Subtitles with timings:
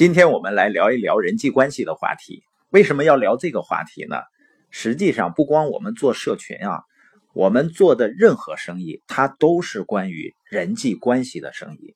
[0.00, 2.42] 今天我们来聊一聊人际关系的话题。
[2.70, 4.16] 为什么要聊这个话题呢？
[4.70, 6.84] 实际上，不光我们做社群啊，
[7.34, 11.94] 我们做的任何生意，它都是关于人际关系的生意。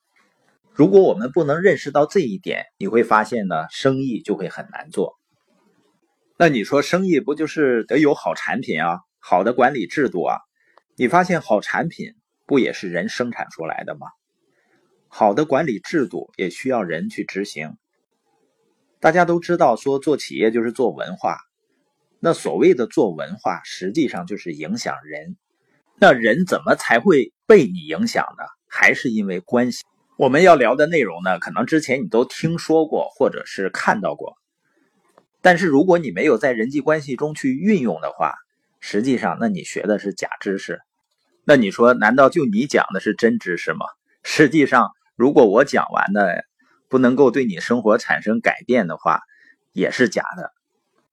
[0.75, 5.15] 如果我们不能认识到这一点，你会发现呢，生意就会很难做。
[6.37, 10.37] 那你说，生意不就是得有好产品啊，好的管理制度啊？
[10.95, 12.13] 你发现好产品
[12.45, 14.09] 不也是人生产出来的吗？
[15.09, 17.79] 好的管理制度也需要人去执行。
[19.05, 21.37] 大家都知道，说做企业就是做文化。
[22.21, 25.37] 那所谓的做文化，实际上就是影响人。
[25.99, 28.45] 那人怎么才会被你影响呢？
[28.67, 29.85] 还是因为关系？
[30.17, 34.39] 我们要聊的内容呢，可能之前你都听说过，或者是看到过。
[35.43, 38.33] 但是如果你没有在人际关系中去运用的话，
[38.81, 40.81] 实际上那你学的是假知识。
[41.45, 43.85] 那你说，难道就你讲的是真知识吗？
[44.23, 46.47] 实际上，如果我讲完的。
[46.95, 49.19] 不能够对你生活产生改变的话，
[49.73, 50.53] 也是假的。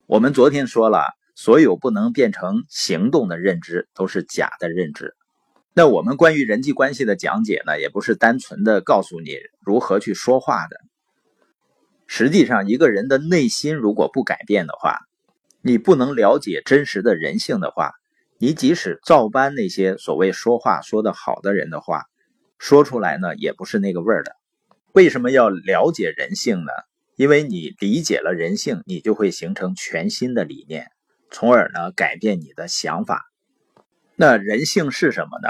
[0.05, 5.15] 我们昨天说了，所有不能变成行动的认知都是假的认知。
[5.73, 10.77] 那我们关于人际关系的讲解呢，也不是单纯的告诉你如何去说话的。
[12.05, 14.99] 实际上，一个人的内心如果不改变的话，
[15.63, 17.93] 你不能了解真实的人性的话，
[18.38, 22.04] 你即使照搬那些所谓说话说得好的人的话，
[22.60, 24.35] 说出来呢，也不是那个味儿的。
[24.93, 26.71] 为什么要了解人性呢？
[27.15, 30.87] 因为你理解了人性，你就会形成全新的理念，
[31.29, 33.21] 从而呢改变你的想法。
[34.15, 35.49] 那人性是什么呢？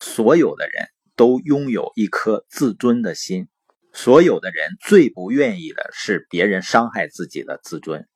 [0.00, 3.46] 所有的人都拥有一颗自尊的心，
[3.92, 8.08] 所有的人最不愿意的是别人伤害自己的自尊。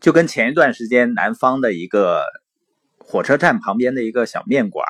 [0.00, 2.22] 就跟前一段时间南方的一个
[2.98, 4.86] 火车站旁边的一个小面馆，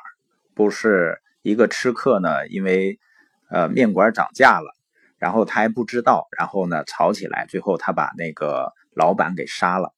[0.54, 3.00] 不是一个吃客呢，因为。
[3.48, 4.74] 呃，面馆涨价了，
[5.18, 9.94] 然后他还不知道，然后呢吵起来，最后他把那个老板给杀了。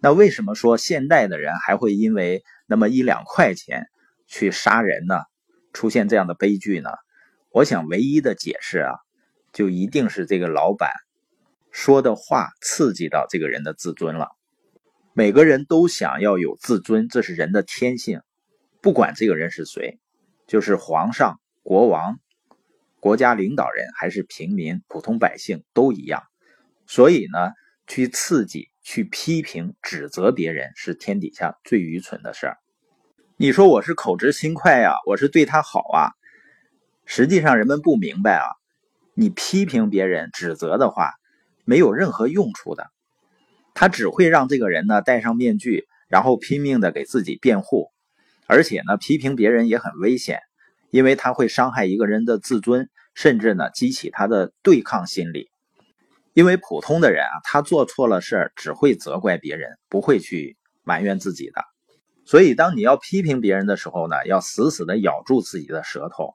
[0.00, 3.86] 那为什么说现代的人还会因为那么一两块钱
[4.26, 5.20] 去杀人呢？
[5.72, 6.90] 出现这样的悲剧呢？
[7.50, 8.94] 我想唯一的解释啊，
[9.52, 10.90] 就一定是这个老板
[11.70, 14.28] 说的话刺激到这个人的自尊了。
[15.14, 18.20] 每个人都想要有自尊，这是人的天性，
[18.80, 19.98] 不管这个人是谁，
[20.46, 22.18] 就是皇上、国王。
[23.02, 26.22] 国家领导人还是平民、普通百姓都一样，
[26.86, 27.50] 所以呢，
[27.88, 32.58] 去刺激、去批评、指责别人是天底下最愚蠢的事儿。
[33.36, 36.14] 你说我是口直心快呀，我是对他好啊，
[37.04, 38.46] 实际上人们不明白啊，
[39.14, 41.10] 你批评别人、指责的话，
[41.64, 42.92] 没有任何用处的，
[43.74, 47.90] 他只会让这个人呢戴上面具，然后拼命的给自己辩护，
[48.46, 50.38] 而且呢，批评别人也很危险。
[50.92, 55.48] 因为他会伤害一个人的自尊，甚至呢激起他的对抗心理。
[56.34, 61.64] 因为普通的人啊，他做错了事儿只会责怪别人，不会去埋怨自己的。
[62.26, 66.34] 所以，当你要批评别人的时候呢，要死死的咬住自己的舌头，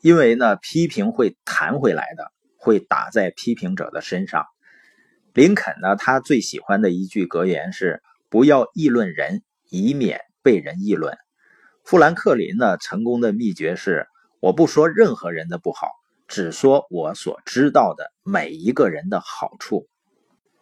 [0.00, 4.46] 因为呢批评会弹回来的，会打在批评者的身上。
[5.34, 8.00] 林肯呢，他最喜欢的一句格言是
[8.30, 11.18] ：“不要议论人，以免被人议论。”
[11.88, 14.08] 富兰克林呢，成功的秘诀是：
[14.40, 15.88] 我不说任何人的不好，
[16.26, 19.88] 只说我所知道的每一个人的好处。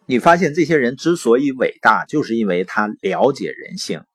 [0.05, 4.05] 你发现这些人之所以伟大，就是因为他了解人性。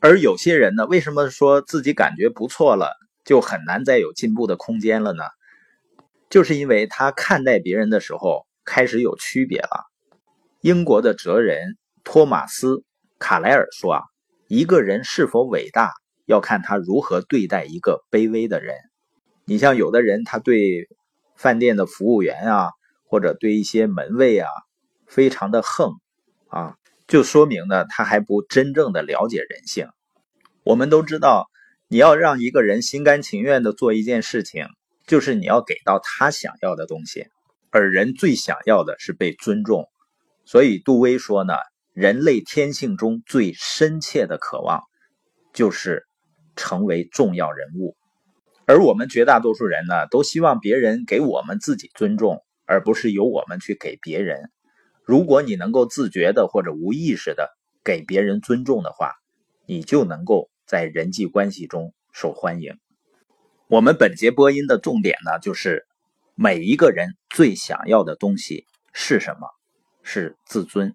[0.00, 5.22] 而有些人呢，为什么说自己感觉不错了，就很难再有进步的空间了呢？
[6.28, 9.84] 就是因为他看待别人的时候开始有区别了。
[10.60, 12.78] 英国的哲人托马斯·
[13.20, 14.02] 卡莱尔说：“啊，
[14.48, 15.92] 一个人是否伟大？”
[16.26, 18.76] 要看他如何对待一个卑微的人。
[19.46, 20.88] 你像有的人，他对
[21.36, 22.70] 饭店的服务员啊，
[23.04, 24.48] 或者对一些门卫啊，
[25.06, 25.92] 非常的横
[26.48, 26.74] 啊，
[27.06, 29.88] 就说明呢，他还不真正的了解人性。
[30.64, 31.48] 我们都知道，
[31.86, 34.66] 你要让一个人心甘情愿的做一件事情，
[35.06, 37.28] 就是你要给到他想要的东西。
[37.70, 39.86] 而人最想要的是被尊重。
[40.44, 41.54] 所以杜威说呢，
[41.92, 44.82] 人类天性中最深切的渴望，
[45.52, 46.04] 就是。
[46.56, 47.96] 成为重要人物，
[48.66, 54.50] 而我们绝大多数人呢，都希望别人给我们自己尊重，而不是由我们去给别人。
[55.04, 57.50] 如果你能够自觉的或者无意识的
[57.84, 59.12] 给别人尊重的话，
[59.66, 62.76] 你就能够在人际关系中受欢迎。
[63.68, 65.86] 我们本节播音的重点呢，就是
[66.34, 69.48] 每一个人最想要的东西是什么？
[70.02, 70.94] 是自尊。